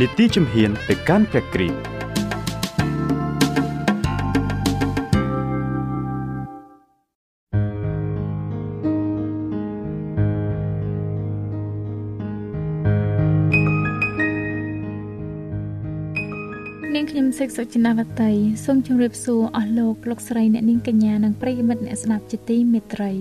[0.00, 1.76] នីតិជំហានទៅកាន់ព្រះគ្រីស្ទ
[16.94, 18.32] នាងខ្ញុំសេកសុចិនាវតី
[18.64, 23.12] សូមជម្រាបសួរអស់លោកលោកស្រីអ្នកនាងកញ្ញានិងប្រិយមិត្តអ្នកស្ដាប់ជាទីមេត្រី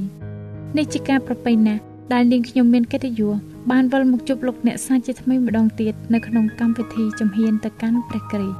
[0.77, 1.81] នេះជាការប្រពៃណាស់
[2.13, 8.57] ដែលនាងខ្ញុំមានកិត្តិយស បានវិលមកជួបលោកអ្នកសាជាថ្មីម្ដងទៀតនៅក្នុងកម្មវិធីចំហៀនទៅកាន់ព្រះគ្រីស្ទ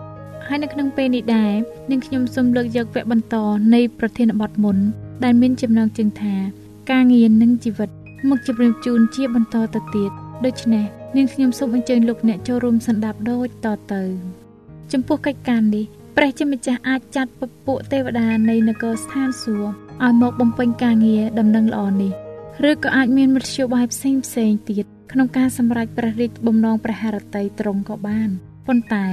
[0.47, 1.53] ហើយនៅក្នុងពេលនេះដែរ
[1.91, 3.35] នាងខ្ញុំសូមលើកយកវគ្គបន្ត
[3.73, 4.77] នៃប្រធានបទមុន
[5.23, 6.35] ដែលមានចំណងជើងថា
[6.91, 7.89] ការងារនិងជីវិត
[8.29, 10.11] មកជម្រាបជូនជាបន្តទៅទៀត
[10.45, 14.03] ដូច្នេះនាងខ្ញុំសូមអញ្ជើញលោកអ្នកចូលរួមស្ដាប់ដូចតទៅ
[14.91, 15.85] ចំពោះកិច្ចការនេះ
[16.17, 19.69] ព្រះជាម្ចាស់អាចចាត់ពពួកទេវតានៃនគរស្ថានសួគ៌
[20.03, 22.11] ឲ្យមកបំពេញការងារដំណឹងល្អនេះ
[22.69, 28.29] ឬក៏អាចមានមធ្យោបាយផ្សេងផ្សេងទៀត ក្នុងការសម្រេចព្រះរាជបំណងព្រះハរតីទ្រង់ក៏បាន
[28.67, 29.05] ប៉ុន្តែ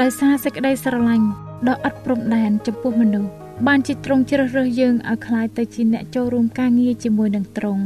[0.00, 1.26] ដោយសារសេចក្តីស្រឡាញ់
[1.68, 3.30] ដ៏អត់ព្រំដែនចំពោះមនុស្ស
[3.66, 7.82] បានជាទ្រង់ជ្រើសរើសយើងឲ្យក្លាយទៅជាអ្នកចូលរួមការងារជាមួយនឹងទ្រង់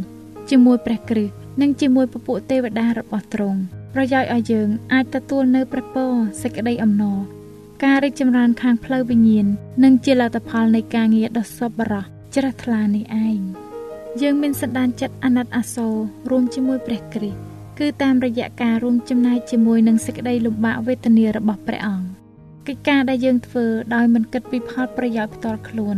[0.50, 3.58] ជាមួយព្រះគ្រីស្ទនិងជាមួយពពួកទេវតារបស់ទ្រង់
[3.94, 6.12] ប្រយោជន៍ឲ្យយើងអាចទទួលនៅព្រះពរ
[6.42, 7.18] សេចក្តីអំណរ
[7.84, 9.46] ការរីកចម្រើនខាងផ្លូវវិញ្ញាណ
[9.84, 12.04] និងជាលទ្ធផលនៃការងារដ៏សប្បុរស
[12.34, 13.40] ជ្រះថ្លានេះឯង
[14.22, 15.94] យើងមានសន្តានចិត្តអាណិតអាសូរ
[16.30, 17.49] រួមជាមួយព្រះគ្រីស្ទ
[17.80, 22.06] គឺតាមរយៈការរួមចំណែកជាមួយនឹងសេចក្តីលំបាកវេទនារបស់ព្រះអង្គ
[22.66, 23.64] កិច្ចការដែលយើងធ្វើ
[23.94, 25.96] ដោយមិនគិតពីផលប្រយោជន៍ផ្ទាល់ខ្លួន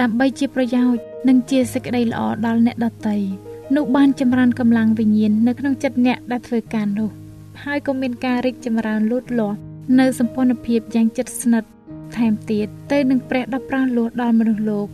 [0.00, 3.16] ដើម្បីជាប្រយោជន៍និងជាសេចក្តីល្អដល់អ្នកដទៃ
[3.76, 7.10] នោះបានចម្រើនកម្លាំងវិញ្ញាណនៅក្នុងចិត្តអ្នកដែលធ្វើការនោះ
[7.64, 9.58] ហើយក៏មានការរីកចម្រើនលូតលាស់
[9.98, 11.70] នៅសម្ព័ន្ធភាពយ៉ាងជិតស្និទ្ធ
[12.16, 14.88] ថែមទៀតទៅនឹងព្រះដ៏ប្រោសលោះដល់មនុស្សលោក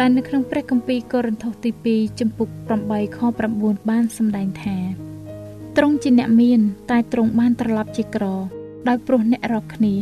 [0.00, 2.48] ដែលនៅក្នុងព្រះគម្ពីរកូរិនថូសទី2ចំពុក
[2.82, 3.18] 8ខ
[3.54, 5.03] 9បានសម្ដែងថា
[5.77, 6.59] ទ្រង់ជាអ្នកមាន
[6.91, 8.25] តែទ្រង់បានត្រឡប់ជាក្រ
[8.87, 9.95] ដោយព្រោះអ្នករកគ្នា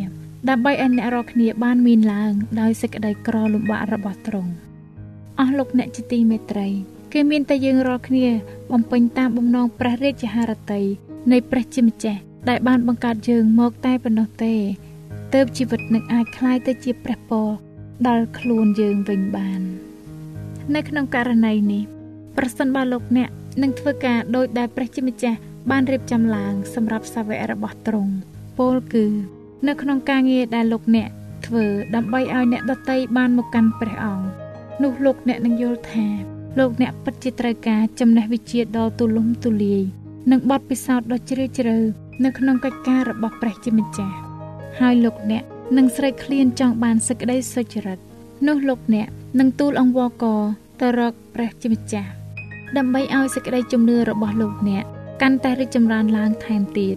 [0.49, 4.51] ដើម្បីឲ្យអ្នករកគ្នាបានមានឡើងដោយសេចក្តីក្រលំបាករបស់ទ្រង់
[5.39, 6.67] អស់លោកអ្នកជាទីមេត្រី
[7.13, 8.27] គឺមានតែយើងរាល់គ្នា
[8.71, 10.85] បំពេញតាមបំណងព្រះរាជហឫទ័យ
[11.31, 12.19] នៃព្រះជាម្ចាស់
[12.49, 14.55] ដែលបានបង្កើតយើងមកតែប៉ុណ្ណោះទេ
[15.33, 17.47] ទើបជីវិតនឹងអាចคล้ายទៅជាព្រះពរ
[18.07, 19.61] ដល់ខ្លួនយើងវិញបាន
[20.75, 21.83] នៅក្នុងករណីនេះ
[22.37, 23.29] ប្រសិនបើលោកអ្នក
[23.61, 25.39] នឹងធ្វើការដោយដែលព្រះជាម្ចាស់
[25.70, 28.12] បានរៀបចំឡើងសម្រាប់សាវករបស់ទ្រង់
[28.58, 29.06] ពោលគឺ
[29.68, 31.08] នៅក្នុងការងារដែលលោកអ្នក
[31.46, 31.64] ធ្វើ
[31.94, 34.26] ដើម្បីឲ្យអ្នកដតីបានមកកាន់ព្រះអង្គ
[34.82, 36.06] នោះលោកអ្នកនឹងយល់ថា
[36.58, 39.82] លោកអ្នកពិតជាត្រូវការចំណេះវិជ្ជាដ៏ទូលំទូលាយ
[40.30, 41.76] និងបទពិសោធន៍ដ៏ជ្រាលជ្រៅ
[42.24, 44.16] នៅក្នុងកិច្ចការរបស់ព្រះជាម្ចាស់
[44.80, 45.42] ហើយលោកអ្នក
[45.76, 47.98] នឹងស្រេកឃ្លានចង់បានសេចក្តីសុចរិត
[48.46, 49.08] នោះលោកអ្នក
[49.38, 50.24] នឹងទូលអង្វរក
[50.80, 52.10] ទៅរកព្រះជាម្ចាស់
[52.76, 54.84] ដើម្បីឲ្យសេចក្តីជំនឿរបស់លោកអ្នក
[55.22, 56.96] កាន់តែរីកចម្រើនឡើងថែមទៀត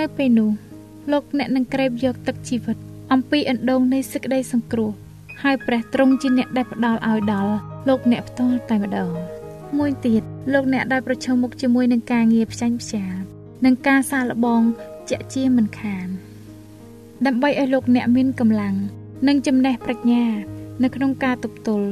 [0.00, 0.50] នៅពេលនោះ
[1.12, 2.76] លោកអ្នកនឹងក្រេបយកទឹកជីវិត
[3.12, 4.90] អំពីអណ្ដូងនៃសេចក្តីសង្គ្រោះ
[5.42, 7.54] ហើយព្រះទ្រង់ជាអ្នកដែលផ្ដល់ឲ្យដល់
[7.88, 9.10] លោកអ្នកផ្ទាល់តែម្ដង
[9.78, 13.14] មួយទៀតលោកអ្នកដែលប្រឈមមុខជាមួយនឹងការងារផ្ចាញ់ផ្ចាល
[13.64, 14.62] និងការសាកល្បង
[15.10, 16.06] ជាក់ជាមិនខាន
[17.26, 18.74] ដើម្បីឲ្យលោកអ្នកមានកម្លាំង
[19.28, 20.24] និងចំណេះប្រាជ្ញា
[20.82, 21.88] នៅក្នុងការទប់ទល់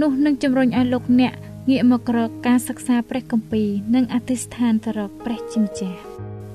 [0.00, 1.34] នោះនឹងជំរុញឲ្យលោកអ្នក
[1.70, 6.00] ងាកមករកការសិក្សាព្រះគម្ពីរនិងអធិស្ឋានទៅរកព្រះជាម្ចាស់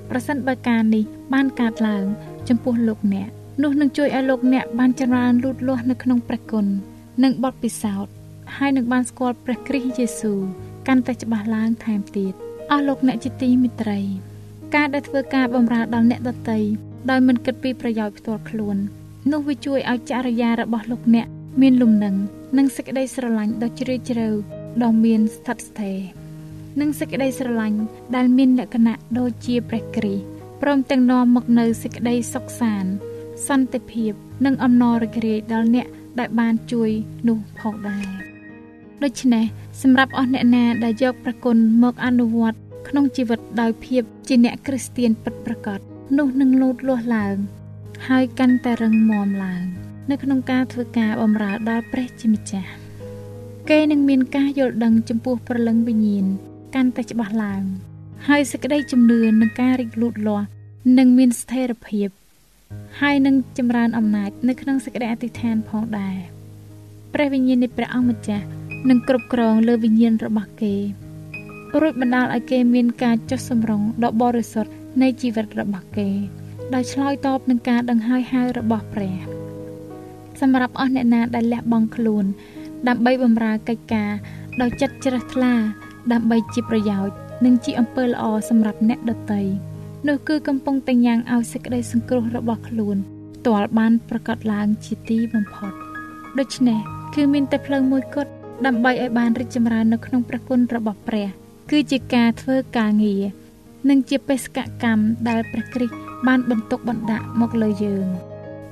[0.09, 1.03] ប្រសិនបើការនេះ
[1.33, 2.05] បានកើតឡើង
[2.49, 3.29] ចំពោះលោកអ្នក
[3.63, 6.65] នោះនឹងជួយឲ្យលោកអ្នកបានចម្រើនលូតលាស់នៅក្នុងព្រះគុណ
[7.23, 8.13] និងបទពិសោធន៍
[8.57, 10.39] ហើយនឹងបានស្គាល់ព្រះគ្រីស្ទយេស៊ូវ
[10.87, 12.33] កាន់តែច្បាស់ឡើងថែមទៀត
[12.71, 14.01] អស់លោកអ្នកជាទីមិត្តរី
[14.75, 16.59] ការដែលធ្វើការបម្រើដល់អ្នកដទៃ
[17.09, 18.77] ដោយមិនគិតពីប្រយោជន៍ផ្ទាល់ខ្លួន
[19.31, 21.27] នោះវាជួយឲ្យចរិយារបស់លោកអ្នក
[21.61, 22.15] មានលំនឹង
[22.57, 24.29] និងសេចក្តីស្រឡាញ់ដ៏ជ្រាលជ្រៅ
[24.83, 25.99] ដ៏មានស្ថិតស្ថេរ
[26.79, 27.79] និងសេចក្តីស្រឡាញ់
[28.15, 30.25] ដែលមានលក្ខណៈដូចជាព្រះគ្រីស្ទ
[30.61, 32.91] ព្រមទាំងនាំមកនៅសេចក្តីសុខសាន្ត
[33.47, 34.11] សន្តិភាព
[34.45, 35.87] និងអំណររីករាយដល់អ្នក
[36.19, 36.89] ដែលបានជួយ
[37.27, 38.05] នោះផងដែរ
[39.03, 39.45] ដូច្នេះ
[39.81, 45.79] សម្រាប់អស់អ្នកណាដែលយកប្រគុណមកអនុវត្តក្នុងជីវិតដោយភាពជាអ្នកគ្រីស្ទៀនពិតប្រាកដ
[46.17, 47.35] នោះនឹងលូតលាស់ឡើង
[48.07, 49.63] ហើយកាន់តែរឹងមាំឡើង
[50.09, 52.84] នៅក្នុងការធ្វើការបម្រើដល់ព្រះជាម្ចាស់
[53.69, 56.25] គេនឹងមានការយល់ដឹងចំពោះព្រលឹងវិញ្ញាណ
[56.75, 57.63] កាន់តែច្បាស់ឡើង
[58.27, 60.47] ហើយសេចក្តីជំនឿនឹងការរីកលូតលាស់
[60.97, 62.09] នឹងមានស្ថិរភាព
[63.01, 66.17] ហើយនឹងចម្រើនអំណាចនៅក្នុងសេចក្តីអធិដ្ឋានផងដែរ
[67.13, 68.45] ព្រះវិញ្ញាណនៃព្រះអង្គម្ចាស់
[68.89, 70.75] នឹងគ្រប់គ្រងលើវិញ្ញាណរបស់គេ
[71.81, 74.71] រួចបណ្ដាលឲ្យគេមានការចុះសម្រុងដ៏បរិសុទ្ធ
[75.01, 76.09] នៃជីវិតរបស់គេ
[76.73, 79.17] ដោយឆ្លើយតបនឹងការដង្ហើយហៅរបស់ព្រះ
[80.41, 82.25] សម្រាប់អស់អ្នកណាដែលលះបង់ខ្លួន
[82.87, 84.11] ដើម្បីបម្រើកិច្ចការ
[84.61, 85.53] ដោយចិត្តជ្រះថ្លា
[86.13, 87.15] ដើម្បីជាប្រយោជន៍
[87.45, 89.41] និងជាអំពើល្អសម្រាប់អ្នកដទៃ
[90.07, 92.97] នោះគឺកំពុងតែញ៉ាំងឲ្យសេចក្តីសង្គ្រោះរបស់ខ្លួន
[93.35, 95.73] ផ្ទាល់បានប្រកាសឡើងជាទីបំផុត
[96.39, 96.79] ដូច្នេះ
[97.15, 98.31] គឺមានតែផ្លូវមួយគត់
[98.65, 101.27] ដើម្បីឲ្យបានរីកចម្រើននៅក្នុងព្រះគុណរបស់ព្រះ
[101.71, 103.23] គឺជាការធ្វើការងារ
[103.89, 105.95] និងជាបេសកកម្មដែលព្រះគ្រីស្ទ
[106.27, 108.07] បានបន្ទុកបណ្ដាក់មកលើយើង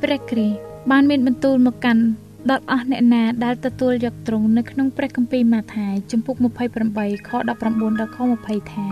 [0.02, 0.58] ព្រះគ្រីស្ទ
[0.92, 2.04] បានមានបន្ទូលមកកាន់
[2.52, 6.36] ដល់អស់អ្នកណាដែលទទួលយកទ្រង់នៅក្នុងព្រះគម្ពីរម៉ាថាយជំពូក
[6.82, 8.88] 28ខ19ដល់ខ20ថា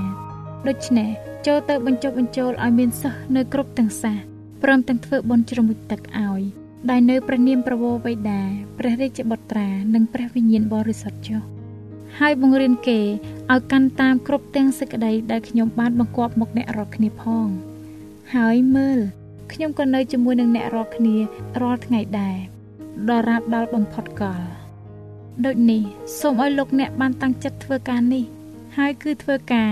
[0.68, 1.10] ដូច្នេះ
[1.48, 4.18] ចូលទៅបញ្ចុះបញ្ចូលឲ្យមានសិស្សនៅគ្រប់ទាំងសាស
[4.64, 6.42] ព្រមទាំងធ្វើបុណ្យជ្រមុជទឹកឲ្យ
[6.90, 8.42] ដែលនៅព្រះនាមប្រវោបិតា
[8.80, 11.42] ព្រះរាជបុត្រានិងព្រះវិញ្ញាណបរិសុទ្ធចុះ
[12.20, 13.00] ហើយបង្រៀនគេ
[13.52, 17.48] ឲ្យកាន់តាមគ្រប់ទាំងសេចក្តីដែលខ្ញុំបានបង្គាប់មកអ្នករាល់គ្នាផង
[18.36, 19.00] ហើយមើល
[19.54, 21.16] ខ្ញុំក៏នៅជាមួយនឹងអ្នករាល់គ្នា
[21.62, 22.38] រាល់ថ្ងៃដែរ
[23.10, 24.42] ដរាបដល់បំផុតកល
[25.46, 25.82] ដូចនេះ
[26.20, 28.24] សូមឲ្យលោកអ្នកបានតាំងចិត្តធ្វើការនេះ
[28.78, 29.72] ហើយគឺធ្វើការ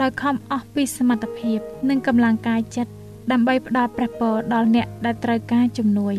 [0.00, 1.58] ដោយខំអស់ពីសមត្ថភាព
[1.88, 2.92] និងកម្លាំងកាយចិត្ត
[3.32, 6.14] ដើម្បីផ្ដល់ព្រះពរដល់អ្នកដែលត្រូវការជំនួយ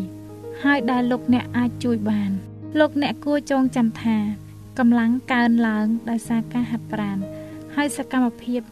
[0.62, 2.30] ហើយដែលលោកអ្នកអាចជួយបាន
[2.78, 4.16] លោកអ្នកគួរចងចាំថា
[4.78, 7.18] កម្លាំងកើនឡើងដោយសារការហាត់ប្រាណ
[7.74, 8.62] ហើយសកម្មភាព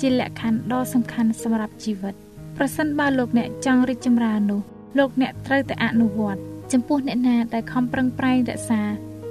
[0.00, 2.14] ជាលក្ខខណ្ឌដ៏សំខាន់សម្រាប់ជីវិត
[2.56, 4.60] ប្រសិនបើលោកអ្នកចង់រីកចម្រើននោះ
[4.98, 6.42] លោកអ្នកត្រូវតែអនុវត្ត
[6.72, 8.82] ចំពោះអ្នកណាដែលខំប្រឹងប្រែងរក្សា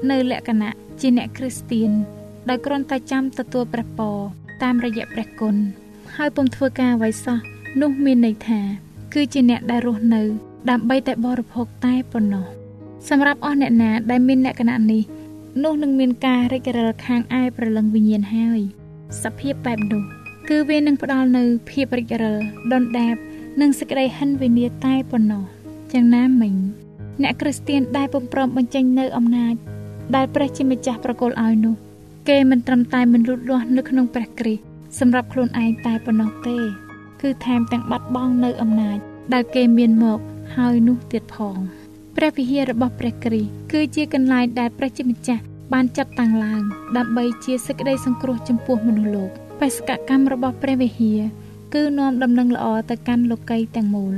[0.10, 1.92] នៅលក្ខណៈជាអ្នកគ្រីស្ទៀន
[2.50, 4.18] ដោយគ្រាន់តែចាំទទួលព្រះពរ
[4.63, 5.56] តាមរយៈព្រះគុណ
[6.16, 7.38] ហើយពុំធ្វើការអ្វីសោះ
[7.81, 8.60] នោះមានន័យថា
[9.13, 10.22] គឺជាអ្នកដែលរស់នៅ
[10.69, 12.45] ដើម្បីតែបរិភោគតែប៉ុណ្ណោះ
[13.10, 15.04] សម្រាប់អស់អ្នកណាដែលមានលក្ខណៈនេះ
[15.63, 18.60] នោះនឹងមានការរិចរិលខាងឯព្រលឹងវិញ្ញាណហើយ
[19.24, 20.04] សភាពបែបនោះ
[20.50, 22.38] គឺវានឹងផ្ដល់នៅភាពរិចរិល
[22.72, 23.16] ដុនដាប
[23.62, 25.44] និងសេចក្តីហិនវិនាតែប៉ុណ្ណោះ
[25.94, 26.54] យ៉ាងណាមិញ
[27.24, 29.56] អ្នកគ្រីស្ទៀនដែលពុំព្រមបញ្ចេញនៅអំណាច
[30.16, 31.75] ដែលព្រះជាម្ចាស់ប្រគល់ឲ្យនោះ
[32.30, 34.64] គេមិនត្រឹមតែមិនលូតលាស់នៅក្នុងព្រះគ្រីស្ទ
[35.00, 36.58] សម្រាប់ខ្លួនឯងតែប៉ុណ្ណោះទេ
[37.22, 38.98] គឺថែមទាំងបាត់បង់នៅអំណាច
[39.34, 40.19] ដែលគេមានមក
[40.56, 41.58] ហើយនោះទៀតផង
[42.18, 45.44] ព្រះវិហាររបស់ព្រះគ្រីស្ទគឺជាកន្លែងដែលព្រះជាម្ចាស់
[45.74, 46.62] បានចាត់តាំងឡើង
[46.98, 49.30] ដើម្បីជាសេចក្តីសង្គ្រោះចំពោះមនុស្សលោក
[49.60, 51.20] បេសកកម្មរបស់ព្រះវិហារ
[51.74, 54.16] គឺនាំដំណឹងល្អទៅកាន់លោកីទាំងមូល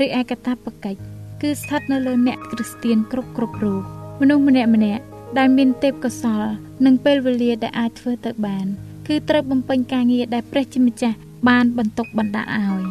[0.00, 1.13] រីឯកតាបកិច្ច
[1.46, 3.82] គឺស្ថិតនៅលើអ្នកគ្រីស្ទៀនគ្រប់គ្រប់រូប
[4.20, 5.02] មនុស្សម្នាក់ម្នាក់
[5.38, 6.42] ដែលមានទេពកោសល
[6.84, 8.66] និងពេលវេលាដែលអាចធ្វើទៅបាន
[9.06, 11.16] គឺត្រូវបំពេញការងារដែលព្រះជាម្ចាស់
[11.48, 12.84] បានបន្ទុកបណ្ដាក់ឲ្យ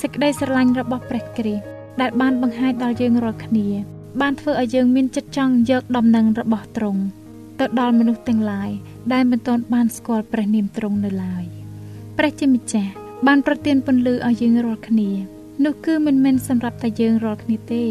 [0.00, 1.64] សេចក្តីស្រឡាញ់របស់ព្រះគ្រីស្ទ
[2.00, 3.66] ដែលបានបង្ហាញដល់យើងរាល់គ្នា
[4.20, 7.02] បានធ្វើឲ្យយើងមានចិត្តចង់យកដំណឹងរបស់ទ្រង់
[7.60, 8.70] ទៅដល់មនុស្សទាំងឡាយ
[9.12, 11.44] ដែលមិនទាន់បានស្គាល់ព្រះនាមទ្រង់នៅឡើយ
[12.18, 12.92] ព្រះជាម្ចាស់
[13.26, 17.84] បានប្រទានពន្លឺឲ្យយើងរាល់គ្នា នោះគឺមិនមែនសម្រាប់តែយើងរាល់គ្នាទេ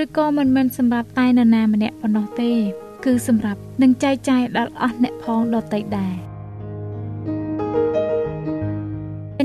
[0.00, 2.50] ឬក៏មិនមែនសម្រាប់តែនរណាម្នាក់ប៉ុណ្ណោះទេ
[3.04, 6.30] គឺសម្រាប់នឹងចែកចាយដល់អស់អ្នកផងដទៃដែរ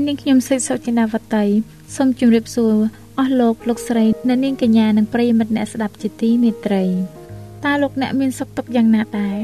[0.06, 1.44] នាងខ្ញុំសេចសុចិនាវតី
[1.96, 2.74] សូមជម្រាបសួរ
[3.18, 6.84] អស់លោកលោកស្រីអ្នកនាងកញ្ញានិងប្រិយមិត្តអ្នកស្ដាប់ជាទីមេត្រី
[7.64, 9.38] តើលោកអ្នកមានសុខទុក្ខយ៉ាងណាដែរ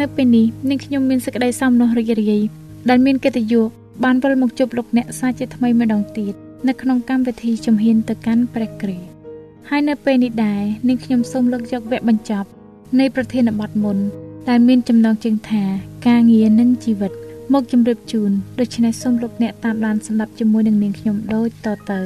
[0.00, 2.42] នៅពេលនេះនាងខ្ញុំមានសេចក្តីសោមនស្សរីករាយ
[2.88, 3.64] ដែលមានកិត្តិយស
[4.04, 6.34] បានវិលមកជួបលោកអ្នកសាជាថ្មីម្ដងទៀត
[6.66, 9.08] នៅក្នុងកម្មវិធីជំហានទៅកាន់ព្រះគ្រីស្ទ
[9.68, 12.48] ហើយនៅពេលនេះដែរនាងខ្ញុំសូមលើកយកវគ្គបញ្ចប់
[12.98, 13.98] នៃប្រធានបទមុន
[14.48, 15.62] ដែលមានចំណងជើងថា
[16.08, 17.12] ការងារនិងជីវិត
[17.52, 22.00] មកជម្រាបជូនដូច្នេះសូមលោកអ្នកតាមដានស្ដាប់ជាមួយនឹងនាងខ្ញុំដូចតទៅ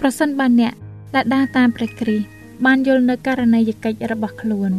[0.00, 0.72] ប្រសិនបើអ្នក
[1.14, 2.26] ដែលដើរតាមព្រះគ្រីស្ទ
[2.64, 4.70] បានយល់នៅករណីយកិច្ចរបស់ខ្លួន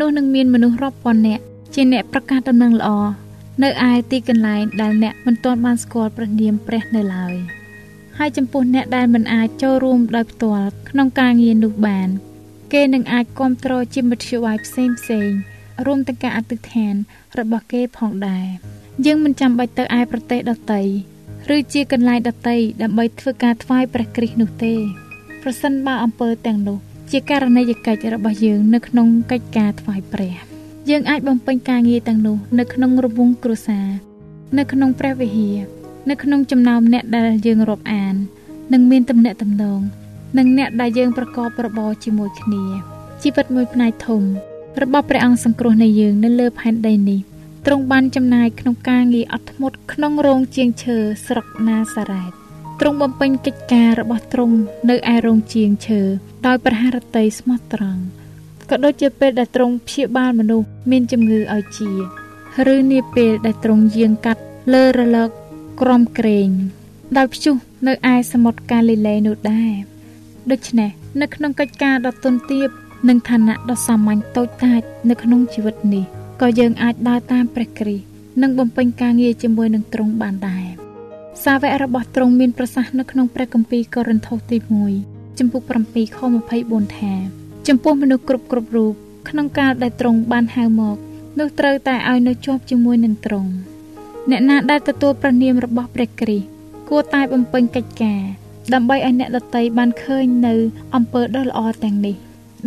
[0.00, 1.42] នោះនឹងមានមនុស្សរាប់ពាន់នាក់
[1.74, 2.90] ជាអ្នកប្រកាសដំណឹងល្អ
[3.62, 7.34] នៅឯទីកន្លែងដែលអ្នកមិនទាន់បានស្គាល់ព្រះនាមព្រះនៅឡើយ
[8.22, 12.08] ហើយចំពោះអ្នកដែលមិនអាចចូលរួមដោយផ្ទាល់ក្នុងការងារនោះបាន
[12.72, 15.30] គេនឹងអាចគ្រប់គ្រងជាមធ្យោបាយផ្សេងផ្សេង
[15.86, 16.94] រួមទាំងការអធិដ្ឋាន
[17.38, 18.46] របស់គេផងដែរ
[19.06, 20.82] យើងមិនចាំបាច់ទៅឯប្រទេសដទៃ
[21.54, 24.74] ឬជាកន្លែងដទៃដើម្បីធ្វើការថ្វាយព្រះគ្រីស្ទនោះទេ
[25.42, 26.78] ប្រសិនបើអំពើទាំងនោះ
[27.10, 30.34] ជាករណីយកិច្ចរបស់យើងនៅក្នុងកិច្ចការថ្វាយព្រះ
[30.90, 33.88] យើងអាចបំពេញការងារទាំងនោះនៅក្នុងរង្វង់គ្រួសារ
[34.58, 35.79] នៅក្នុងព្រះវិហារ
[36.10, 38.14] នៅក្នុងចំណោមអ្នកដែលយើងរាប់អាន
[38.72, 39.80] និងមានទំនាក់ទំនង
[40.38, 42.64] និងអ្នកដែលយើងប្រកបរបរជាមួយគ្នា
[43.22, 44.22] ជីវិតមួយផ្នែកធំ
[44.82, 47.20] របស់ព្រះអង្គសង្គ្រោះនៃយើងនៅលើផែនដីនេះ
[47.66, 52.32] ទ្រង់បានចំណាយក្នុងការងារអត់ធ្មត់ក្នុងរោងជាងឈើស្រុកណាសារ៉េត
[52.80, 54.56] ទ្រង់បំពេញកិច្ចការរបស់ទ្រង់
[54.90, 56.00] នៅឯរោងជាងឈើ
[56.46, 58.02] ដោយប្រហារតីស្មោះត្រង់
[58.70, 61.90] ក៏ដូចជាពេលដែលទ្រង់ព្យាបាលមនុស្សមានជំងឺឲ្យជា
[62.74, 65.30] ឬនាពេលដែលទ្រង់យាងកាត់លើរលក
[65.80, 66.50] ក្រំក្រែង
[67.16, 67.54] ដោយព្យុះ
[67.86, 69.72] នៅឯសមុទ្រកាលីលេនោះដែរ
[70.50, 72.68] ដូច្នេះនៅក្នុងកិច្ចការដ៏ទន់ទាប
[73.08, 76.04] និងឋានៈដ៏សាមញ្ញតូចតាចនៅក្នុងជីវិតនេះ
[76.40, 78.04] ក៏យើងអាចដើរតាមព្រះគ្រីស្ទ
[78.42, 80.66] និងបំពេញការងារជាមួយនឹងទ្រង់បានដែរ
[81.44, 84.58] សាវករបស់ទ្រង់មានប្រសាសន៍នៅក្នុងព្រះគម្ពីរកូរិនថូសទី
[84.98, 86.18] 1ចំពុក7ខ
[86.56, 87.12] 24ថា
[87.68, 88.94] ចំពោះមនុស្សគ្រប់គ្រប់រូប
[89.28, 90.96] ក្នុងកាលដែលទ្រង់បានហៅមក
[91.38, 93.50] នោះត្រូវតែឲ្យនៅជាប់ជាមួយនឹងទ្រង់
[94.30, 96.46] អ្នកណាដែលទទួលព្រះនាមរបស់ព្រះគ្រីស្ទ
[96.88, 98.22] គួរតែបំពេញកិច្ចការ
[98.74, 100.54] ដើម្បីឲ្យអ្នកដតីបានឃើញនៅ
[100.94, 102.16] អំពើដ៏ល្អទាំងនេះ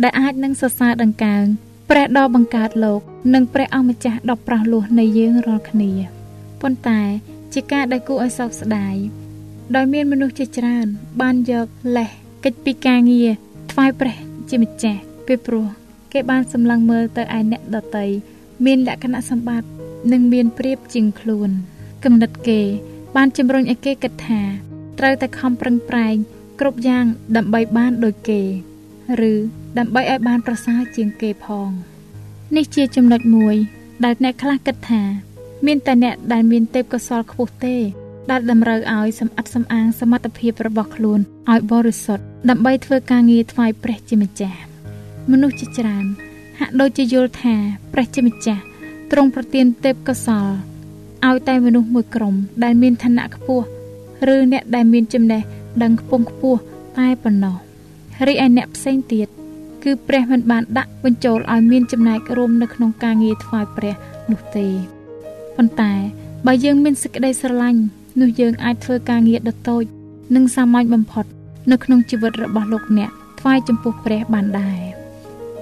[0.02, 1.44] ដែលអាចនឹងសរសើរដង្កើង
[1.90, 3.00] ព្រះដ៏បង្កើតលោក
[3.34, 5.90] និងព្រះអង្គម្ចាស់ដ៏ប្រោះលោះនៃយើងរាល់គ្នា
[6.60, 7.00] ប៉ុន្តែ
[7.52, 8.96] ជាការដែលគួរឲ្យសោកស្ដាយ
[9.74, 10.86] ដោយមានមនុស្សជាច្រើន
[11.20, 11.66] បានយក
[11.96, 12.10] លេស
[12.44, 13.28] កិច្ចពីការងារ
[13.72, 14.16] ថ្វាយព្រះ
[14.50, 15.68] ជាម្ចាស់ពីព្រោះ
[16.12, 18.06] គេបានសម្លឹងមើលទៅឯអ្នកដតី
[18.64, 21.50] មានលក្ខណៈសម្បត្តិ និងមានប្រៀបជាងខ្លួន
[22.04, 22.60] គំនិតគេ
[23.16, 24.40] បានជំរុញឲ្យគេគិតថា
[24.98, 26.16] ត្រូវតែខំប្រឹងប្រែង
[26.60, 27.04] គ្រប់យ៉ាង
[27.36, 28.40] ដើម្បីបានដូចគេ
[29.30, 29.34] ឬ
[29.78, 31.70] ដើម្បីឲ្យបានប្រសើរជាងគេផង
[32.56, 33.56] នេះជាចំណុចមួយ
[34.04, 35.02] ដែលអ្នកខ្លះគិតថា
[35.66, 37.76] មានតែអ្នកដែលមានទេពកោសល្យខ្ពស់ទេ
[38.30, 41.20] ដែលតម្រូវឲ្យសម្អិតសម្អាងសមត្ថភាពរបស់ខ្លួន
[41.50, 44.60] ឲ្យបរិសុទ្ធដើម្បីធ្វើការងារថ្វាយព្រះជាម្ចាស់
[45.30, 46.04] មនុស្សជាច្រើន
[46.58, 47.54] ហាក់ដូចជាយល់ថា
[47.92, 48.62] ព្រះជាម្ចាស់
[49.10, 50.54] ទ្រង់ប្រទានទេពកោសល្យ
[51.26, 52.34] ឲ្យតែមនុស្សមួយក្រុម
[52.64, 53.64] ដែលមានឋានៈខ្ពស់
[54.34, 55.42] ឬអ្នកដែលមានចំណេះ
[55.82, 56.60] ដឹងខ្ពង់ខ្ពស់
[56.98, 57.56] តែប៉ុណ្ណោះ
[58.26, 59.28] រីឯអ្នកផ្សេងទៀត
[59.84, 63.94] គឺព្រះមិនបានដាក់បញ្ចូលឲ្យមានចំណែករួមនៅក្នុងការងារថ្វាយព្រះ
[64.30, 64.66] នោះទេ
[65.56, 65.92] ប៉ុន្តែ
[66.46, 67.80] បើយើងមានសេចក្តីស្រឡាញ់
[68.20, 69.84] នោះយើងអាចធ្វើការងារដ៏តូច
[70.34, 71.24] និងសាមញ្ញបំផុត
[71.70, 74.80] នៅក្នុងជីវិតរបស់លោកអ្នកថ្វាយចំពោះព្រះបានដែរ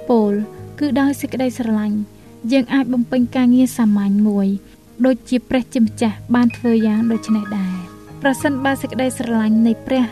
[0.09, 0.31] ពោល
[0.79, 1.97] គឺដោយសេចក្តីស្រឡាញ់
[2.51, 4.47] យើងអាចបំពេញការងារសាមញ្ញមួយ
[5.05, 7.75] ដូចជាព្រះជាម្ចាស់បានធ្វើយ៉ាងដូចនេះដែរ
[8.21, 10.03] ប្រសិនបើសេចក្តីស្រឡាញ់នៃព្រះ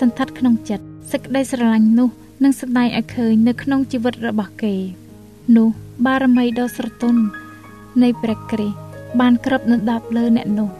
[0.00, 2.08] សន្តិដ្ឋក្នុងចិត្តសេចក្តីស្រឡាញ់នោះ
[2.42, 4.74] នឹងស្ដែងឲ្យឃើញនៅក្នុងជីវិតរបស់គេ
[5.56, 5.68] នោះ
[6.06, 7.22] បារមីដ៏ស្រទន់
[8.02, 8.78] នៃព្រះគ្រីស្ទ
[9.20, 10.70] បានក្របនៅដាប់លើអ្នកនោះ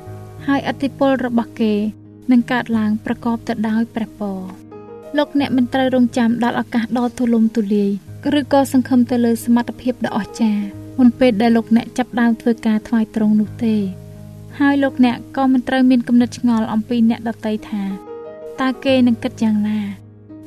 [0.47, 1.73] ហើយអធិពលរបស់គេ
[2.31, 4.39] នឹងកើតឡើងប្រកបទៅដោយព្រះពរ
[5.17, 7.91] លោកអ្នកមិនត្រូវរងចាំដល់ឱកាសដ៏ទូលំទូលាយ
[8.39, 13.76] ឬក៏សង្ឃឹមទៅលើសមត្ថភាពដ៏អស្ចារ្យ មុនពេលដែលលោកអ្នកចាប់ដើមធ្វើការថ្វាយត្រង់នោះទេ
[14.60, 17.84] ហើយលោកអ្នកក៏មិនត្រូវមានគំនិតឆ្ងល់អំពីអ្នកដតីថា
[18.62, 19.80] តើគេនឹងគិតយ៉ាងណា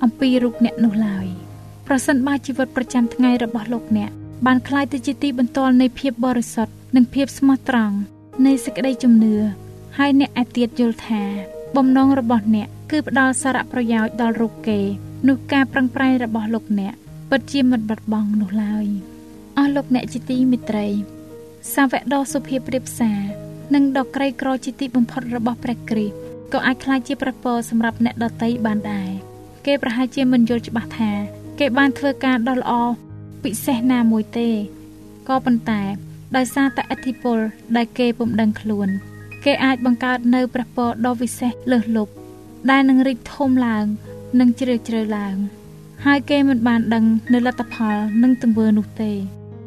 [0.02, 1.26] អំពីរូបអ្នកនោះឡើយ
[1.86, 4.10] ប្រសិនបើជីវិតប្រចាំថ្ងៃរបស់លោកអ្នក
[4.46, 7.96] បានคล้ายទៅជាទីបន្ទាល់នៃភាពបរិសុទ្ធនិងភាពស្មោះត្រង់
[8.46, 9.36] នៃសេចក្តីជំនឿ
[9.98, 11.22] ហើយអ្នកឯទៀតយល់ថា
[11.76, 14.80] បំណងរបស់អ្នកគឺផ្ដល់សារៈប្រយោជន៍ដល់រូបគេ
[15.28, 16.94] នោះការប្រឹងប្រែងរបស់លោកអ្នក
[17.30, 18.86] ពិតជាមិនបាត់បង់នោះឡើយ
[19.57, 20.87] អស់លោកអ្នកជាទីមេត្រី
[21.73, 23.19] សាវកដ៏សុភាពរៀបសារ
[23.73, 26.15] និងដ៏ក្រីក្រជាទីបំផុតរបស់ព្រះគ្រីស្ទ
[26.53, 29.09] ក៏អាចក្លាយជាប្រពរសម្រាប់អ្នកដតីបានដែរ
[29.65, 31.11] គេប្រហែលជាមិនយល់ច្បាស់ថា
[31.59, 32.73] គេបានធ្វើការដ៏ល្អ
[33.43, 34.49] ពិសេសណាមួយទេ
[35.29, 35.81] ក៏ប៉ុន្តែ
[36.35, 37.37] ដោយសារតែអធិពល
[37.75, 38.87] ដែលគេពុំដឹងខ្លួន
[39.45, 42.13] គេអាចបង្កើតនៅព្រះពរដ៏វិសេសលើសលប់
[42.71, 43.85] ដែលនឹងរីកធំឡើង
[44.39, 45.35] និងជ្រាលជ្រៅឡើង
[46.05, 49.11] ហើយគេមិនបានដឹងនៅលទ្ធផលនិងទង្វើនោះទេ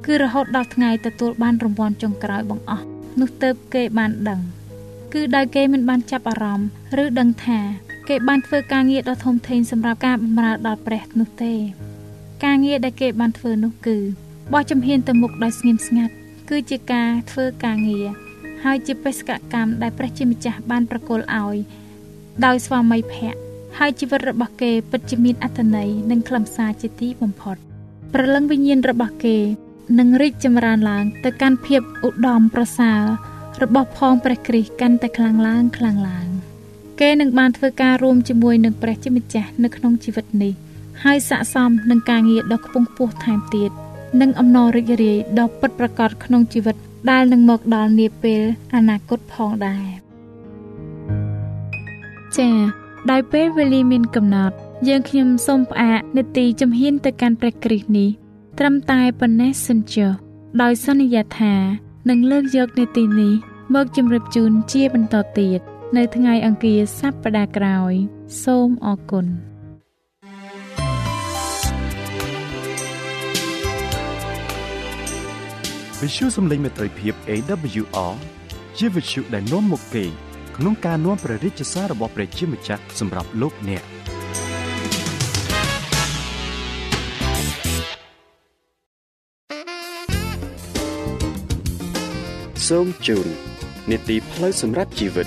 [0.04, 2.84] គឺរហូតដល់ថ្ងៃទទួលបានរង្វាន់ចុងក្រោយបង្អស់
[3.20, 4.40] នោះទៅគេបានដឹង
[5.14, 6.68] គឺដោយគេមិនបានចាប់អារម្មណ៍
[7.02, 7.58] ឬដឹងថា
[8.08, 11.54] គេបានធ្វើការងារដ៏ធំធេងសម្រាប់ការបម្រើដល់ព្រះនោះទេ
[12.44, 13.96] ការងារដែលគេបានធ្វើនោះគឺ
[14.52, 16.14] បោះជំហានទៅមុខដោយស្ងៀមស្ងាត់
[16.50, 18.06] គឺជាការធ្វើការងារ
[18.64, 21.56] ហើយជាបេសកកម្មដែលព្រះជាម្ចាស់បានប្រគល់ឲ្យ
[22.44, 23.38] ដោយស្វាមីភក្តិ
[23.78, 27.56] ហើយជីវិតរបស់គេពិតជាមានអត្ថន័យនិងខ្លឹមសារជាទីបំផុត
[28.12, 29.36] ព្រលឹងវិញ្ញាណរបស់គេ
[29.98, 33.00] នឹងរីកចម្រើនឡើង ទៅកាន់ភាពឧត្តមប្រសើរ
[33.62, 36.28] របស់ផងព្រះគ្រីស្ទកាន់តែខ្លាំងឡើងខ្លាំងឡើង
[37.00, 40.52] គេនឹងបានធ្វើការរួមជាមួយនឹងព្រះជាម្ចាស់នៅក្នុងជីវិតនេះ
[41.04, 43.70] ហើយស័ក្តិសមនឹងការងារដ៏ខ្ពង់ខ្ពស់ថែមទៀត
[44.20, 46.76] និងអំណររីករាយដ៏ពិតប្រាកដក្នុងជីវិត
[47.10, 48.42] ដែលនឹងមកដល់នាពេល
[48.74, 49.84] អនាគតផងដែរ
[52.38, 52.56] ចា៎
[53.10, 54.56] ដោយពេលវេលាមានកំណត់
[54.88, 58.10] យើងខ្ញុំសូមផ្អាកនេតិជំហានទៅកាន់ព្រះគ្រីស្ទនេះ
[58.58, 60.10] ត្រឹមតែប៉ុណ្ណេះសិនចុះ
[60.62, 61.54] ដោយសន្យាថា
[62.08, 63.34] នឹងលើកយកនេតិនេះ
[63.74, 65.60] មកជម្រាបជូនជាបន្តទៀត
[65.96, 67.92] នៅថ្ងៃអង្គារសប្តាហ៍ក្រោយ
[68.42, 69.26] សូមអរគុណ
[76.00, 78.14] វិទ្យុសំឡេងមេត្រីភាព AWR
[78.78, 80.04] ជាវិទ្យុដែលនាំមកពី
[80.56, 83.82] ក្នុងការនាំព្រះរាជសាររបស់ព្រះជាម្ចាស់សម្រាប់លោកអ្នក
[92.68, 93.26] សូមជូន
[93.90, 95.26] នីតិផ្លូវសម្រាប់ជីវិត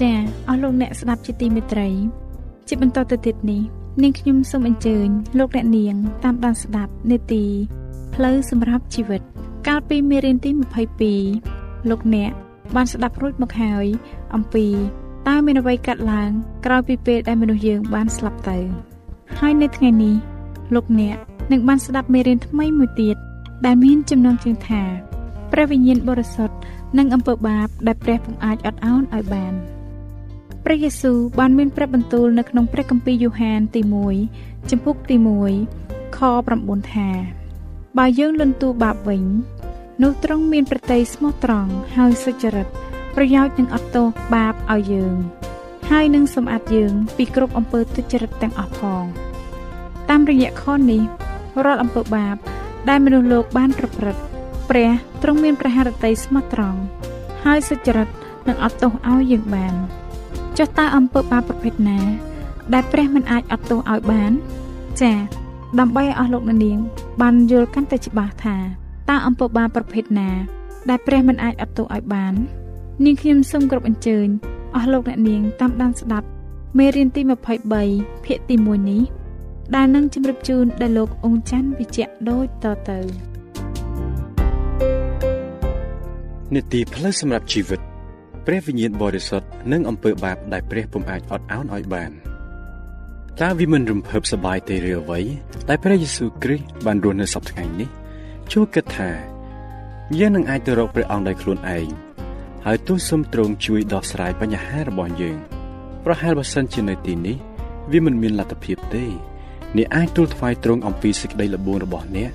[0.00, 0.12] ចា
[0.48, 1.88] អស់លោកអ្នកស្ដាប់ជាទីមេត្រី
[2.68, 3.62] ជាបន្តទៅទៀតនេះ
[4.02, 5.08] នាងខ្ញុំសូមអញ្ជើញ
[5.38, 5.94] លោកអ្នកនាង
[6.24, 7.44] តាមដានស្ដាប់នេតិ
[8.20, 9.22] ផ្លូវសម្រាប់ជីវិត
[9.68, 10.50] កាលពីមេរៀនទី
[11.20, 12.32] 22លោកអ្នក
[12.74, 13.86] បានស្ដាប់រួចមកហើយ
[14.34, 14.66] អំពី
[15.28, 16.30] តើមានអ្វីកាត់ឡើង
[16.64, 18.58] ក្រោយពីពេលដែលមនុស្សយើងបានស្លាប់ទៅ
[19.40, 20.14] ហើយនៅថ្ងៃនេះ
[20.74, 21.16] លោកអ្នក
[21.52, 23.16] នឹងបានស្ដាប់មេរៀនថ្មីមួយទៀត
[23.66, 24.82] ដែលមានចំណងជើងថា
[25.52, 26.56] ព្រះវិញ្ញាណបរិសុទ្ធ
[26.98, 29.54] និងអំពើបាបដែលព្រះពុំអាចអត់ឱនឲ្យបាន។
[30.64, 33.80] ព្រះយេស៊ូវបានមានព្រះបន្ទូលនៅក្នុងព្រះគម្ពីរយ៉ូហានទី
[34.26, 35.16] 1ចំពុកទី
[35.66, 36.18] 1ខ
[36.56, 37.37] 9ថា
[37.98, 39.24] បើយើងលន់តួបាបវិញ
[40.02, 42.68] នោះទ្រង់មានប្រតិយស្មោះត្រង់ហើយសុចរិត
[43.16, 45.14] ប្រយោជន៍នឹងអត់ទោសបាបឲ្យយើង
[45.90, 49.04] ហើយនឹងសម្អាតយើងពីគ្រប់អំពើទុច្ចរិតទាំងអស់ផង
[50.10, 51.02] តាមរយៈខនេះ
[51.64, 52.36] រាល់អំពើបាប
[52.88, 54.22] ដែលមនុស្សលោកបានប្រព្រឹត្ត
[54.70, 54.90] ព្រះ
[55.22, 56.80] ទ្រង់មានព្រះハរតីស្មោះត្រង់
[57.44, 58.08] ហើយសុចរិត
[58.48, 59.74] នឹងអត់ទោសឲ្យយើងបាន
[60.58, 62.00] ចុះតើអំពើបាបប្រភេទណា
[62.74, 64.32] ដែលព្រះមិនអាចអត់ទោសឲ្យបាន
[65.00, 65.18] ចា៎
[65.78, 66.80] ដើម្បីឲ្យអស់លោកអ្នកនាង
[67.20, 68.56] បានយល់កាន់តែច្បាស់ថា
[69.08, 70.30] តើអំពើបាបប្រភេទណា
[70.88, 72.34] ដែលព្រះមិនអាចអត់ទោសឲ្យបាន
[73.04, 74.26] នាងខ្ញុំសូមគោរពអញ្ជើញ
[74.76, 76.26] អស់លោកអ្នកនាងតាមដានស្ដាប់
[76.78, 77.22] មេរៀនទី
[77.74, 79.02] 23ភាគទី1នេះ
[79.76, 82.98] ដែលនឹងជម្រាបជូនដល់លោកអង្ចាន់វិជ្ជៈដូចតទៅ
[86.54, 87.80] នេតិផ្លូវសម្រាប់ជីវិត
[88.46, 92.12] ព្រះវិញ្ញាណបរិសុទ្ធនិងអំពើបាបដែលព្រះពុំអាចអត់ឱនឲ្យបាន
[93.44, 95.20] តើវាមិនរំភើបសប្បាយទេឬអ្វី
[95.68, 97.88] តែព្រះយេស៊ូវគ្រីស្ទបានរស់នៅសពថ្ងៃនេះ
[98.52, 99.10] ចូលគិតថា
[100.18, 101.88] យើងនឹងអាចទៅរកព្រះអង្គដោយខ្លួនឯង
[102.66, 105.36] ហើយទូលសូមទ្រង់ជួយដោះស្រាយបញ្ហារបស់យើង
[106.04, 107.36] ប្រហែលបើសិនជានៅទីនេះ
[107.92, 109.04] វាមិនមានលទ្ធភាពទេ
[109.76, 112.30] អ្នកអាចទូលថ្វាយទ្រង់អំពីសេចក្តីល្បួងរបស់អ្នក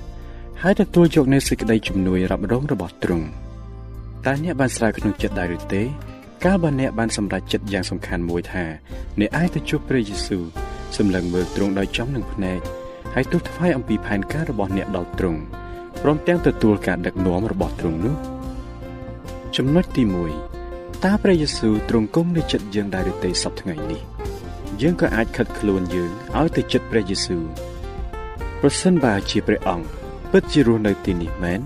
[0.62, 3.26] ហើយទទួលយកនូវសេចក្តីជំនួយរ៉ាប់រងរបស់ទ្រង់
[4.26, 5.82] តើអ្នកបានស្រាវក្នុងចិត្តដែរឬទេ
[6.44, 8.64] កាលបើអ្នកបានសម្រេចចិត្តយ៉ាងសំខាន់មួយថា
[9.20, 10.44] អ្នកអាចទៅជួបព្រះយេស៊ូវ
[10.98, 12.60] សម្លឹងមើលទ្រង់ដោយចំនឹងភ្នែក
[13.14, 15.40] ហើយទូលថ្វាយអំពីផែនការរបស់អ្នកដល់ទ្រង់
[16.02, 18.14] ព្រមទាំងទទួលការដឹកនាំរបស់ទ្រង់នោះ
[19.56, 20.02] ចំណុចទី
[20.54, 24.00] 1តើព្រះយេស៊ូវទ្រង់គង់នៅចិត្តយើងដែរឬទេសប្តាហ៍ថ្ងៃនេះ
[24.82, 27.44] យើងក៏អាចខិតខ្លួនយើងឲ្យទៅចិត្តព្រះយេស៊ូវ
[28.60, 29.86] ប្រសិនបើជាព្រះអង្គ
[30.32, 31.60] ពិតជារស់នៅទីនេះមែន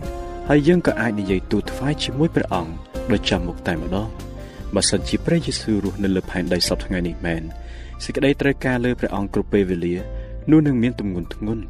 [0.49, 2.73] ហើយយើងក៏អាចនិយាយទូលថ្វាយជាមួយព្រះអង្គ
[3.13, 4.09] ដោយចាំមុខតែម្ដង
[4.75, 7.43] បើសិនជាព្រះយេស៊ូវរស់នៅលើផែនដីសពថ្ងៃនេះមែន
[8.05, 9.95] សេចក្តីត្រូវការលើព្រះអង្គគ្រប់ពេលវេលា
[10.51, 11.63] នោះនឹងមានទម្ងន់ធ្ងន់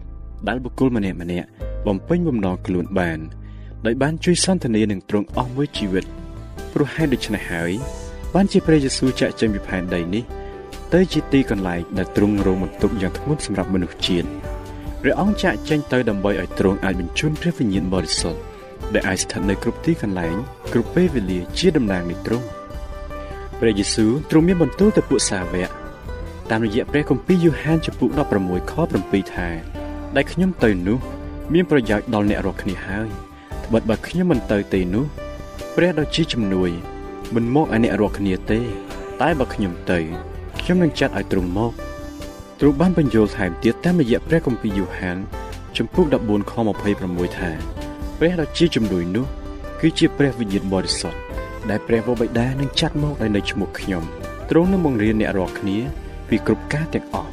[0.48, 1.48] ដែលបុគ្គលម្នាក់ម្នាក់
[1.86, 3.18] បំពេញបំណងខ្លួនបាន
[3.86, 6.04] ដោយបានជួយសន្តានានឹងទ្រង់អស់មួយជីវិត
[6.72, 7.72] ព្រោះហេតុដូច្នេះហើយ
[8.34, 10.24] បានជាព្រះយេស៊ូវចាក់ចេញពីផែនដីនេះ
[10.94, 14.28] ទៅជាទីកន្លែងដែលទ្រង់រងបន្ទុកយ៉ាងធ្ងន់សម្រាប់មនុស្សជាតិ
[15.02, 18.40] ព្រះអង្គចាក់ចេញទៅដើម្បីឲ្យទ្រង់អាចបញ្ជូនព្រះវិញ្ញាណបរិសុទ្ធ
[18.94, 20.36] ដែលអាចស្ថិតនៅគ្រប់ទីកន្លែង
[20.72, 22.46] គ្រប់ពេលវេលាជាតំណាងនៃទ្រង់
[23.60, 25.70] ព្រះយេស៊ូវទ្រង់មានបន្ទូលទៅពួកសាវក
[26.50, 28.08] តាមរយៈព្រះគម្ពីរយូហានចំពុក
[28.40, 29.48] 16ខ7ថា
[30.16, 30.98] ដែលខ្ញុំទៅនោះ
[31.52, 33.08] មានប្រយោជន៍ដល់អ្នករាល់គ្នាហើយ
[33.64, 35.04] ត្បិតបើខ្ញុំមិនទៅទេនោះ
[35.76, 36.70] ព្រះដ៏ជាជំនួយ
[37.34, 38.60] មិនមកឲ្យអ្នករាល់គ្នាទេ
[39.22, 39.98] តែបើខ្ញុំទៅ
[40.60, 41.72] ខ្ញុំនឹងចាត់ឲ្យទ្រង់មក
[42.60, 45.16] ទ្រង់បានបញ្យល់ថែមទៀតតាមរយៈព្រះគម្ពីរយូហាន
[45.76, 46.52] ចំពុក14ខ
[46.94, 47.50] 26ថា
[48.18, 49.26] ព្រះដ៏ជាជំនួយនោះ
[49.80, 51.18] គឺជាព្រះវិញ្ញាណបរិសុទ្ធ
[51.70, 54.02] ដែលព្រះវរបិតានឹងចាត់មកដោយនៅឈ្មោះខ្ញុំ
[54.50, 55.78] ទ្រង់នឹងបង្រៀនអ្នករាល់គ្នា
[56.28, 57.32] ពីគ្រប់ការទាំងអស់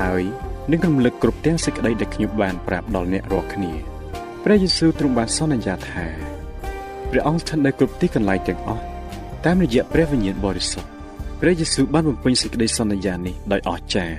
[0.00, 0.22] ហើយ
[0.70, 3.72] នឹងរំលឹកគ្រប់ទាំងសេចក្តីដែលខ្ញុំបានប្រាប់ដល់អ្នករាល់គ្នា
[4.44, 6.06] ព្រះយេស៊ូវទ្រង់បានសន្យាថា
[7.10, 8.82] ព្រះអង្គស្ថិតនៅគ្រប់ទីកន្លែងទាំងអស់
[9.44, 10.88] តាមរយៈព្រះវិញ្ញាណបរិសុទ្ធ
[11.40, 14.16] ព្រះយេស៊ូវបានបំពេញសេចក្តីសន្យានេះដោយអស្ចារ្យ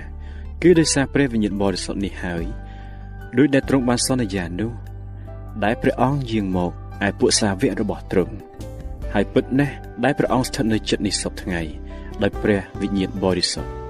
[0.62, 2.46] គឺដោយសារព្រះវិញ្ញាណបរិសុទ្ធនេះហើយ
[3.38, 4.72] ដោយដែលទ្រង់បានសន្យានោះ
[5.64, 6.72] ដែលព្រះអង្គយាងមក
[7.06, 8.36] ឯពួកសាវករបស់ទ្រង់
[9.14, 11.62] ហើយពិតណាស់ដែលព្រះអង្គស្ថិតនៅចិត្តនេះសពថ្ងៃ
[12.22, 13.83] ដោយព្រះវិញ្ញាណបរិសុទ្ធ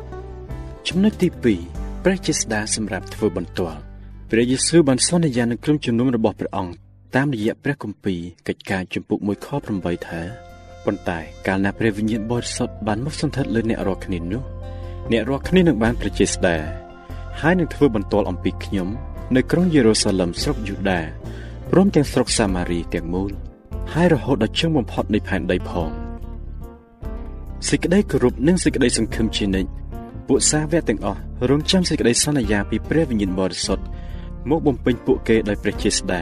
[0.88, 1.28] ចំណុចទី
[1.66, 3.80] 2ព្រះជាស្ដាសម្រាប់ធ្វើបន្ទាល់
[4.32, 6.74] ព្រះយេស៊ូវបានសន្យានឹងក្រុមជំនុំរបស់ព្រះអង្គ
[7.16, 10.22] តាមរយៈព្រះគម្ពីរកិច្ចការជំពូក1ខ8ថា
[10.86, 14.44] ប៉ុន្តែកាលណាព្រះវិញ្ញាណបរិសុទ្ធបានមកសន្ធិដ្ឋលើអ្នករាល់គ្នានោះ
[15.12, 16.58] អ្នករាល់គ្នានឹងបានព្រះជាស្ដា
[17.42, 18.88] ហើយនឹងធ្វើបន្ទាល់អំពីខ្ញុំ
[19.36, 21.00] នៅក្រុងយេរូសាឡឹមស្រុកយូដា
[21.72, 23.32] ព្រមទាំងស្រុកសាម៉ារីទាំងមូល
[23.94, 25.90] ហើយរហូតដល់ជើងបំផុតនៃផែនដីផង
[27.70, 29.70] សេចក្តីគោរពនិងសេចក្តីសង្ឃឹមជានិច្ច
[30.28, 33.84] ពួកសាវកទាំងអស់រងចាំសេចក្តីសន្យាពីព្រះវិញ្ញាណបរិសុទ្ធ
[34.50, 36.22] មកបំពេញពួកគេដោយព្រះជាស្ដា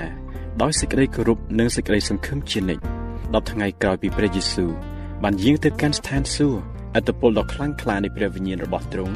[0.62, 2.84] ដោយសេចក្តីគោរពនិងសេចក្តីសង្ឃឹមជានិច្ច
[3.22, 4.72] 10ថ្ងៃក្រោយពីព្រះយេស៊ូវ
[5.24, 6.60] បានយាងទៅកាន់ស្ថានសួគ៌
[6.96, 9.16] អត្តពលដ៏ខ្លាំងក្លានៃព្រះវិញ្ញាណរបស់ទ្រង់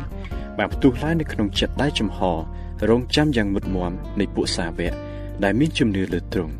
[0.57, 2.19] បានផ្ទុះឡើងនៅក្នុងចិត្តដែលចំហ
[2.89, 4.93] រងចាំយ៉ាងមុតមមនៃពួកសាវក
[5.43, 6.53] ដែលមានជំនឿលើទ្រង់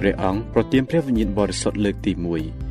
[0.00, 2.12] ព្រះអង្គប្រទានព្រះវិញ្ញាណបរិសុទ្ធលើកទី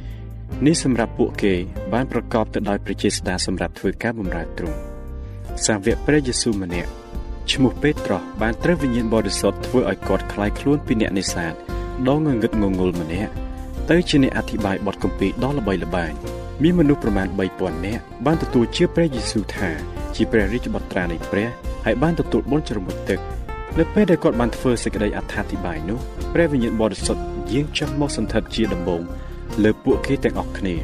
[0.04, 1.54] 1នេះសម្រាប់ពួកគេ
[1.94, 4.91] បានប្រកបទៅដោយព្រះចេស្តាសម្រាប់ធ្វើការបម្រើទ្រង់
[5.67, 6.91] សាវកព្រះយេស៊ូវម្នាក់
[7.53, 11.53] ឈ្មោះពេត្រុសបានត្រូវវិញ្ញាណបរិសុទ្ធធ្វើឲ្យគាត់คล้ายខ្លួនពីអ្នកនេសាទ
[12.09, 13.33] ដ៏ងងឹតងងុលម្នាក់
[13.91, 16.13] ទៅជាអ្នកអធិប្បាយបទគម្ពីរដ៏ល្បីល្បាញ
[16.63, 19.71] មានមនុស្សប្រមាណ3000នាក់បានទទួលជឿព្រះយេស៊ូវថា
[20.15, 21.49] ជាព្រះរាជបុត្រានៃព្រះ
[21.85, 23.21] ហើយបានទទួលបុណ្យជ្រមុជទឹក
[23.79, 25.99] នៅពេលដែលគាត់បានធ្វើសេចក្តីអត្ថាធិប្បាយនោះ
[26.33, 29.03] ព្រះវិញ្ញាណបរិសុទ្ធយាងចុះមកសន្ធិដ្ឋជាដំបូង
[29.63, 30.77] លើពួកគេទាំងអស់គ្នា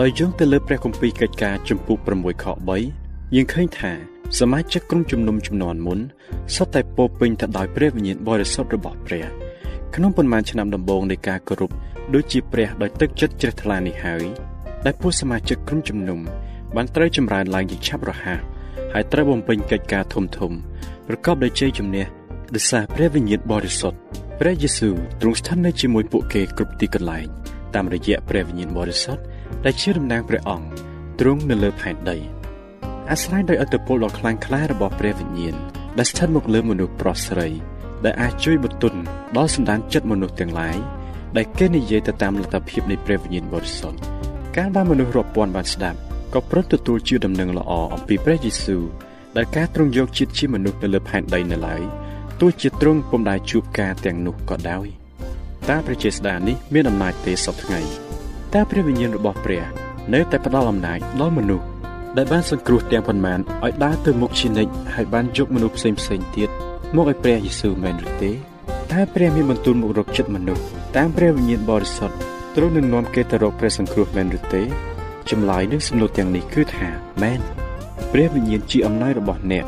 [0.00, 2.99] ដោយយោងទៅលើព្រះគម្ពីរកិច្ចការជំពូក6ខ3
[3.35, 3.91] យើងឃើញថា
[4.39, 5.99] សមាជិកក្រុមជំនុំចំនួនមុន
[6.55, 9.25] សុទ្ធតែពោពេញទៅដោយព្រះវិញ្ញាណបរិសុទ្ធរបស់ព្រះ
[9.95, 11.71] ក្នុងប៉ុន្មានឆ្នាំដំបូងនៃការគោរព
[12.13, 14.23] ដូចជាព្រះដោយទឹកចិត្តជ្រះថ្លានេះហើយ
[14.85, 16.19] ដែលពួកសមាជិកក្រុមជំនុំ
[16.75, 18.39] បានត្រូវចម្រើនឡើងយ៉ាងឆាប់រហ័ស
[18.93, 20.51] ហើយត្រូវបំពេញកិច្ចការធំធំ
[21.07, 22.05] ប្រកបដោយជ័យជំនះ
[22.55, 23.97] ដោយសារព្រះវិញ្ញាណបរិសុទ្ធ
[24.39, 27.25] ព្រះយេស៊ូវទ្រង់ស្ថិតនៅជាមួយពួកគេគ្រប់ទីកន្លែង
[27.75, 29.23] តាមរយៈព្រះវិញ្ញាណបរិសុទ្ធ
[29.65, 30.67] ដែលជាតំណាងព្រះអង្គ
[31.19, 32.40] ទ្រង់នៅលើផែនដី
[33.11, 35.55] អាស្រ័យដោយអត្តពលដ៏ខ្លាំងក្លារបស់ព្រះវិញ្ញាណ
[35.97, 37.47] ដែលស្ថិតមកលើមនុស្សប្រុសស្រី
[38.05, 38.99] ដែលអាចជួយបន្ទន់
[39.37, 40.77] ដល់សម្ដានចិត្តមនុស្សទាំងឡាយ
[41.37, 43.99] ដែលគេនិយាយទៅតាមលទ្ធភាពនៃព្រះវិញ្ញាណបរិសុទ្ធ
[44.57, 45.97] ការបានមនុស្សរាប់ពាន់បានស្ដាប់
[46.33, 48.83] ក៏ប្រត់ទទួលជាដំណឹងល្អអំពីព្រះយេស៊ូវ
[49.37, 51.81] ដែលការទ្រង់យកជាតិជាមនុស្សនៅលើផែនដីនៅឡើយ
[52.41, 54.87] ទោះជាទ្រង់ពុំដែលជួបការទាំងនោះក៏ដោយ
[55.69, 57.81] តើព្រះចេស្តានេះមានអំណាចទេសពថ្ងៃ
[58.53, 59.63] តើព្រះវិញ្ញាណរបស់ព្រះ
[60.13, 61.65] នៅតែផ្ដល់អំណាចដល់មនុស្ស
[62.17, 66.49] ដែលបានសង្គ្រោះទាំងប៉ុន្មានឲ្យដើរទៅមុខជានិច្ចហើយបានយកមនុស្សផ្សេងផ្សេងទៀត
[66.95, 68.31] មកឲ្យព្រះយេស៊ូវមែនឬទេ
[68.91, 70.63] តើព្រះមានបន្ទូលមករកចិត្តមនុស្ស
[70.97, 72.15] តាមព្រះវិញ្ញាណបរិសុទ្ធ
[72.55, 74.63] ទ្រង់នឹងនាំគេទៅរកព្រះសង្គ្រោះមែនឬទេ
[75.29, 76.89] ចម្លើយនឹងសំណួរទាំងនេះគឺថា
[77.23, 77.39] មែន
[78.13, 79.65] ព្រះវិញ្ញាណជាអំណាចរបស់អ្នក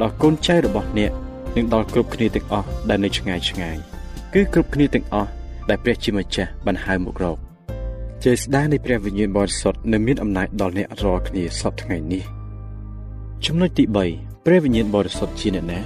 [0.00, 1.12] ដល់កូនចៅរបស់អ្នក
[1.56, 3.76] និងដល់គ្រប់គ្នាទាំងអស់ដែលនៅឆ្ងាយឆ្ងាយ
[4.34, 5.30] គឺគ្រប់គ្នាទាំងអស់
[5.68, 7.38] ដែលព្រះជាម្ចាស់បានហៅមករក
[8.28, 12.22] ចេស្តានៃព្រះវិញ្ញាណបរិសុទ្ធនៅមានអំណាចដល់អ្នករាល់គ្នាសពថ្ងៃនេះ
[13.46, 13.84] ចំណុចទី
[14.14, 15.80] 3ព្រះវិញ្ញាណបរិសុទ្ធជាអ្នកណា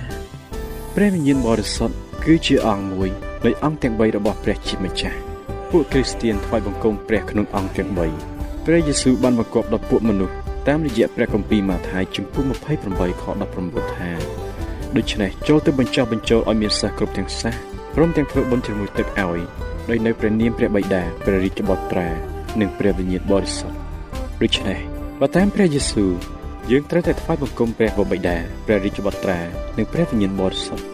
[0.95, 3.09] ព្រះវិញ្ញាណបរិសុទ្ធគឺជាអង្គមួយ
[3.47, 5.19] នៃអង្គទាំង3របស់ព្រះជាម្ចាស់
[5.71, 7.89] ពួកគ្រីស្ទានថ្វាយបង្គំព្រះក្នុងអង្គទាំង
[8.29, 10.35] 3ព្រះយេស៊ូវបានបង្គាប់ដល់ពួកមនុស្ស
[10.69, 12.45] តាមរយៈព្រះគម្ពីរម៉ាថាយជំពូក
[12.85, 13.25] 28ខ
[13.61, 14.11] 19ថា
[14.97, 17.59] ដូច្នេះចូលទៅបញ្ចុះបញ្ចូលឲ្យមានសិស្សគ្រប់ទាំងសិស្ស
[17.95, 22.09] ព្រមទាំងធ្វើបុណ្យជាមួយទឹកឲ្យ ដោយនៅព្រះនាមព្រះបិតាព្រះរាជបុត្រា
[22.61, 23.77] និងព្រះវិញ្ញាណបរិសុទ្ធ
[24.43, 24.79] ដូច្នេះ
[25.21, 26.13] បើតាមព្រះយេស៊ូវ
[26.71, 29.39] យើងត្រូវតែថ្វាយបង្គំព្រះបិតាព្រះរាជបុត្រា
[29.77, 30.85] និងព្រះវិញ្ញាណបរិសុទ្ធ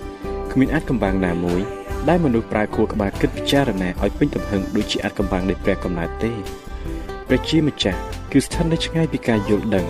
[0.53, 1.61] គ្មានអាចកំបាំងណាមួយ
[2.09, 6.33] ដែលមនុស្សប្រើខួរក្បាលគិតពិចារណាឲ្យពេញទំហឹងដូចជាអាចកំបាំងនៃព្រះកំណើតទេ
[7.29, 8.01] ព្រះជាម្ចាស់
[8.33, 9.87] គឺស្ថិតនៅឆ្ងាយពីការយល់ដឹង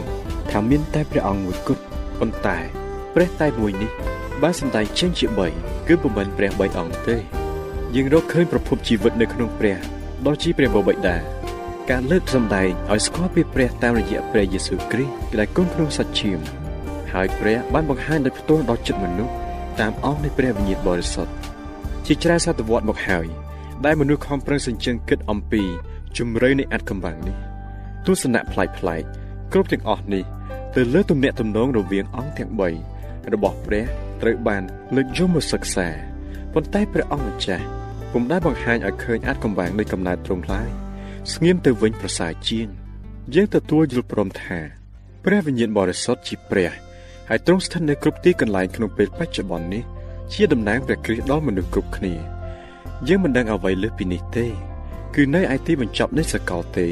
[0.51, 1.83] ថាមានតែព្រះអង្គមួយគត់
[2.21, 2.59] ប៉ុន្តែ
[3.15, 3.91] ព្រះតែមួយនេះ
[4.43, 5.27] បានសម្ដែងចេញជា
[5.59, 7.44] 3គឺពុំមែនព្រះ3អង្គទេ
[7.95, 9.77] យើងរកឃើញប្រភពជីវិតនៅក្នុងព្រះ
[10.27, 11.17] ដ៏ជាព្រះបបិតា
[11.91, 16.39] ការលើកសម្ដែងឲ្យស្គាល់ពីព្រះតាមរយៈព្រះយេស៊ូវគ្រីស្ទដែលគង់ក្នុងសច្ចាម
[17.13, 19.33] ហើយព្រះបានបង្ហាញដោយផ្ទាល់ដល់ចិត្តមនុស្ស
[19.81, 21.33] តាមអង្គនៃព្រះវិញ្ញាណបរិសុទ្ធ
[22.07, 23.27] ជាច្រើនសតវត្សមកហើយ
[23.85, 25.63] ដែលមនុស្សខំប្រឹងសញ្ជឹងគិតអំពី
[26.17, 27.37] ជំរឿនៃអត្តកម្បាំងនេះ
[28.07, 29.03] ទស្សនៈប្លែកប្លែក
[29.53, 30.25] គ្រប់ទាំងអស់នេះ
[30.77, 32.51] ទៅលើទំនាក់ទំនងរវាងអង្គទាំង
[32.93, 33.85] 3របស់ព្រះ
[34.23, 34.63] ត្រូវបាន
[34.95, 35.89] លើកយកមកសិក្សា
[36.53, 37.65] ប៉ុន្តែព្រះអង្គម្ចាស់
[38.17, 40.71] ពុំដែលបង្ហាញឲ្យឃើញអត្តកម្បាំងនៃកំណើតទ្រង់ឡើយ
[41.33, 42.69] ស្ងៀមទៅវិញប្រសើរជាង
[43.35, 44.59] យើងទទួលយល់ព្រមថា
[45.25, 46.71] ព្រះវិញ្ញាណបរិសុទ្ធជាព្រះ
[47.29, 49.85] ហើយទ្រង់ស្ថិតនៅគ្រប់ទីកន្លែងក្នុងពេលបច្ចុប្បន្ននេះ
[50.33, 52.15] ជាតំណាងព្រះគ្រីស្ទដល់មនុស្សគ្រប់គ្នា
[53.09, 54.47] យើងមិនដឹងអ្វីលើសពីនេះទេ
[55.15, 56.87] គឺនៅឯទីបញ្ចប់នៃសកលទេ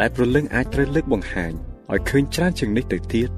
[0.00, 1.52] ដែលប្រលឹងអាចត្រូវលើកបង្ហាញ
[1.92, 3.30] ឲ្យឃើញច្រើនជាងនេះទៅទៀត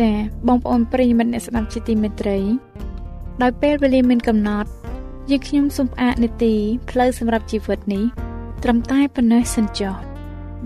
[0.00, 0.14] ចា៎
[0.48, 2.38] បងប្អូនប្រិយមិត្តអ្នកស្ដាប់ជាទីមេត្រី
[3.42, 4.70] ដោយពេលវេលាមានកំណត់
[5.30, 6.54] យើងខ្ញុំសូមផ្អាកនីតិ
[6.90, 8.04] ផ្លូវសម្រាប់ជីវិតនេះ
[8.62, 9.94] ត្រឹមតែប៉ុណ្ណេះសិនចុះ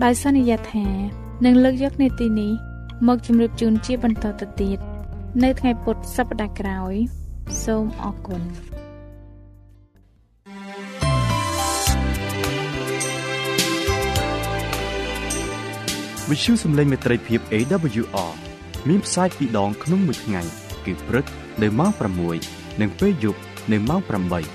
[0.03, 0.87] ដោយសន្យាថា
[1.45, 2.51] នឹងលើកយកនីតិនេះ
[3.07, 4.79] មកជម្រាបជូនជាបន្តទៅទៀត
[5.43, 6.93] នៅថ្ងៃពុធសប្តាហ៍ក្រោយ
[7.63, 8.41] សូមអរគុណ
[16.29, 18.44] វិទ្យុសំឡេងមេត្រីភាព AWR
[18.89, 20.41] មានផ្សាយពីរដងក្នុងមួយថ្ងៃ
[20.85, 21.25] គឺព្រឹក
[21.61, 21.91] នៅម៉ោង
[22.35, 23.39] 6និងពេលយប់
[23.71, 24.54] នៅម៉ោង8